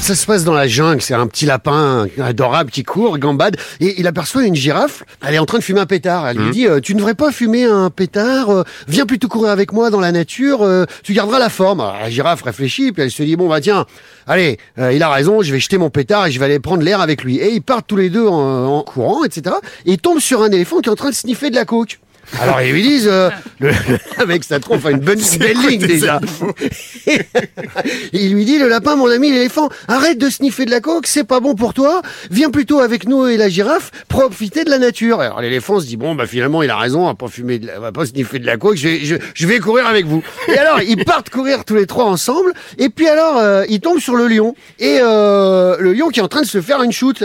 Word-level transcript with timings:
Ça 0.00 0.16
se 0.16 0.26
passe 0.26 0.42
dans 0.42 0.54
la 0.54 0.66
jungle, 0.66 1.00
c'est 1.02 1.14
un 1.14 1.28
petit 1.28 1.46
lapin 1.46 2.06
adorable 2.20 2.70
qui 2.72 2.82
court, 2.82 3.18
gambade, 3.18 3.56
et 3.78 4.00
il 4.00 4.08
aperçoit 4.08 4.44
une 4.44 4.56
girafe, 4.56 5.04
elle 5.24 5.34
est 5.34 5.38
en 5.38 5.46
train 5.46 5.58
de 5.58 5.62
fumer 5.62 5.80
un 5.80 5.86
pétard. 5.86 6.26
Elle 6.26 6.38
lui 6.38 6.50
dit, 6.50 6.66
euh, 6.66 6.80
tu 6.80 6.94
ne 6.94 6.98
devrais 6.98 7.14
pas 7.14 7.30
fumer 7.30 7.64
un 7.64 7.90
pétard, 7.90 8.50
euh, 8.50 8.64
viens 8.88 9.06
plutôt 9.06 9.28
courir 9.28 9.52
avec 9.52 9.72
moi 9.72 9.90
dans 9.90 10.00
la 10.00 10.10
nature, 10.10 10.62
euh, 10.62 10.84
tu 11.04 11.12
garderas 11.12 11.38
la 11.38 11.48
forme. 11.48 11.80
Alors, 11.80 11.96
la 12.00 12.10
girafe 12.10 12.42
réfléchit, 12.42 12.90
puis 12.90 13.04
elle 13.04 13.10
se 13.12 13.22
dit, 13.22 13.36
bon 13.36 13.48
bah 13.48 13.60
tiens, 13.60 13.86
allez, 14.26 14.58
euh, 14.78 14.92
il 14.92 15.02
a 15.02 15.10
raison, 15.10 15.42
je 15.42 15.52
vais 15.52 15.60
jeter 15.60 15.78
mon 15.78 15.90
pétard 15.90 16.26
et 16.26 16.32
je 16.32 16.40
vais 16.40 16.46
aller 16.46 16.58
prendre 16.58 16.82
l'air 16.82 17.00
avec 17.00 17.22
lui. 17.22 17.36
Et 17.36 17.52
ils 17.52 17.62
partent 17.62 17.86
tous 17.86 17.96
les 17.96 18.10
deux 18.10 18.26
en, 18.26 18.78
en 18.78 18.82
courant, 18.82 19.22
etc. 19.22 19.54
Et 19.86 19.92
ils 19.92 19.98
tombent 19.98 20.18
sur 20.18 20.42
un 20.42 20.50
éléphant 20.50 20.80
qui 20.80 20.88
est 20.88 20.92
en 20.92 20.96
train 20.96 21.10
de 21.10 21.14
sniffer 21.14 21.50
de 21.50 21.54
la 21.54 21.64
coke. 21.64 22.00
Alors 22.40 22.60
ils 22.62 22.72
lui 22.72 22.82
disent, 22.82 23.08
euh, 23.10 23.28
le, 23.58 23.70
le 24.18 24.26
mec 24.26 24.44
ça 24.44 24.60
trompe 24.60 24.86
une 24.90 24.98
bonne 25.00 25.20
belle 25.38 25.56
ligne 25.68 25.80
déjà. 25.80 26.20
il 28.12 28.34
lui 28.34 28.44
dit, 28.44 28.58
le 28.58 28.68
lapin, 28.68 28.96
mon 28.96 29.10
ami 29.10 29.30
l'éléphant, 29.32 29.68
arrête 29.88 30.18
de 30.18 30.30
sniffer 30.30 30.64
de 30.64 30.70
la 30.70 30.80
coke, 30.80 31.06
c'est 31.06 31.24
pas 31.24 31.40
bon 31.40 31.54
pour 31.54 31.74
toi, 31.74 32.02
viens 32.30 32.50
plutôt 32.50 32.80
avec 32.80 33.06
nous 33.08 33.26
et 33.26 33.36
la 33.36 33.48
girafe, 33.48 33.90
profiter 34.08 34.64
de 34.64 34.70
la 34.70 34.78
nature. 34.78 35.20
Alors 35.20 35.40
l'éléphant 35.40 35.80
se 35.80 35.86
dit, 35.86 35.96
bon 35.96 36.14
bah 36.14 36.26
finalement 36.26 36.62
il 36.62 36.70
a 36.70 36.76
raison, 36.76 37.02
on 37.02 37.06
va 37.06 37.14
pas 37.14 37.28
fumer, 37.28 37.58
de 37.58 37.66
la- 37.66 37.78
on 37.78 37.80
va 37.80 37.92
pas 37.92 38.06
sniffer 38.06 38.38
de 38.38 38.46
la 38.46 38.56
coke, 38.56 38.76
je 38.76 38.88
vais, 38.88 38.98
je, 39.04 39.16
je 39.34 39.46
vais 39.46 39.58
courir 39.58 39.86
avec 39.86 40.06
vous. 40.06 40.22
Et 40.48 40.58
alors 40.58 40.80
ils 40.82 41.04
partent 41.04 41.30
courir 41.30 41.64
tous 41.64 41.74
les 41.76 41.86
trois 41.86 42.04
ensemble, 42.06 42.52
et 42.78 42.88
puis 42.88 43.08
alors 43.08 43.38
euh, 43.38 43.64
ils 43.68 43.80
tombent 43.80 44.00
sur 44.00 44.14
le 44.16 44.28
lion, 44.28 44.54
et 44.78 44.98
euh, 45.02 45.76
le 45.78 45.92
lion 45.92 46.08
qui 46.08 46.20
est 46.20 46.22
en 46.22 46.28
train 46.28 46.42
de 46.42 46.46
se 46.46 46.60
faire 46.60 46.82
une 46.82 46.92
shoot. 46.92 47.22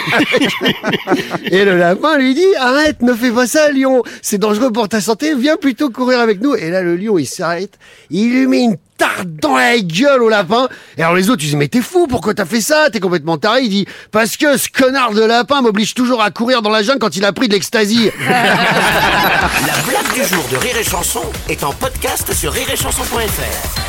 et 1.44 1.64
le 1.64 1.76
lapin 1.76 2.18
lui 2.18 2.34
dit 2.34 2.54
arrête, 2.58 3.02
ne 3.02 3.14
fais 3.14 3.30
pas 3.30 3.46
ça, 3.46 3.70
lion. 3.70 4.02
C'est 4.20 4.38
dangereux 4.38 4.70
pour 4.70 4.88
ta 4.88 5.00
santé. 5.00 5.34
Viens 5.34 5.56
plutôt 5.56 5.90
courir 5.90 6.20
avec 6.20 6.40
nous. 6.40 6.54
Et 6.54 6.70
là, 6.70 6.82
le 6.82 6.96
lion, 6.96 7.18
il 7.18 7.26
s'arrête. 7.26 7.78
Il 8.10 8.30
lui 8.30 8.46
met 8.46 8.62
une 8.62 8.76
tarte 8.98 9.28
dans 9.28 9.56
la 9.56 9.78
gueule 9.78 10.22
au 10.22 10.28
lapin. 10.28 10.68
Et 10.96 11.02
alors 11.02 11.14
les 11.14 11.30
autres, 11.30 11.42
ils 11.42 11.46
disent 11.46 11.56
mais 11.56 11.68
t'es 11.68 11.80
fou, 11.80 12.06
pourquoi 12.06 12.34
t'as 12.34 12.44
fait 12.44 12.60
ça? 12.60 12.88
T'es 12.90 13.00
complètement 13.00 13.38
taré. 13.38 13.62
Il 13.62 13.70
dit 13.70 13.86
parce 14.10 14.36
que 14.36 14.56
ce 14.56 14.68
connard 14.68 15.12
de 15.12 15.22
lapin 15.22 15.62
m'oblige 15.62 15.94
toujours 15.94 16.22
à 16.22 16.30
courir 16.30 16.62
dans 16.62 16.70
la 16.70 16.82
jungle 16.82 16.98
quand 16.98 17.16
il 17.16 17.24
a 17.24 17.32
pris 17.32 17.48
de 17.48 17.54
l'ecstasy. 17.54 18.10
La 18.28 19.82
blague 19.88 20.14
du 20.14 20.34
jour 20.34 20.44
de 20.50 20.56
Rire 20.56 20.76
et 20.78 20.84
Chanson 20.84 21.22
est 21.48 21.64
en 21.64 21.72
podcast 21.72 22.32
sur 22.32 22.52
rireetchanson.fr. 22.52 23.81